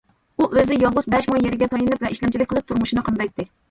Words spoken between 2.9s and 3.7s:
قامدايتتى.